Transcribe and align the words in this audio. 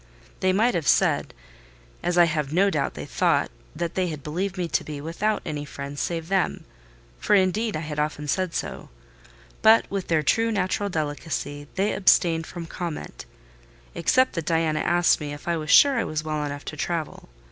They 0.39 0.51
might 0.51 0.73
have 0.73 0.87
said, 0.87 1.31
as 2.01 2.17
I 2.17 2.23
have 2.25 2.51
no 2.51 2.71
doubt 2.71 2.95
they 2.95 3.05
thought, 3.05 3.51
that 3.75 3.93
they 3.93 4.07
had 4.07 4.23
believed 4.23 4.57
me 4.57 4.67
to 4.67 4.83
be 4.83 4.99
without 4.99 5.43
any 5.45 5.63
friends 5.63 6.01
save 6.01 6.27
them: 6.27 6.63
for, 7.19 7.35
indeed, 7.35 7.77
I 7.77 7.81
had 7.81 7.99
often 7.99 8.27
said 8.27 8.55
so; 8.55 8.89
but, 9.61 9.85
with 9.91 10.07
their 10.07 10.23
true 10.23 10.51
natural 10.51 10.89
delicacy, 10.89 11.67
they 11.75 11.91
abstained 11.93 12.47
from 12.47 12.65
comment, 12.65 13.25
except 13.93 14.33
that 14.33 14.47
Diana 14.47 14.79
asked 14.79 15.19
me 15.21 15.33
if 15.33 15.47
I 15.47 15.55
was 15.55 15.69
sure 15.69 15.99
I 15.99 16.03
was 16.03 16.23
well 16.23 16.43
enough 16.43 16.65
to 16.65 16.75
travel. 16.75 17.29